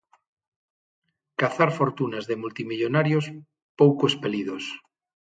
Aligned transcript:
Cazar 1.39 1.69
fortunas 1.79 2.23
de 2.29 2.35
multimillonarios 2.43 3.25
pouco 3.79 4.03
espelidos. 4.11 4.63